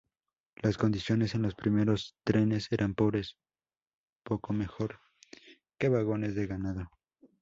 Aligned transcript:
Las 0.63 0.79
condiciones 0.79 1.35
en 1.35 1.43
los 1.43 1.53
primeros 1.53 2.15
trenes 2.23 2.71
eran 2.71 2.95
pobres, 2.95 3.37
poco 4.23 4.51
mejor 4.51 4.99
que 5.77 5.89
vagones 5.89 6.33
de 6.33 6.47
ganado. 6.47 6.89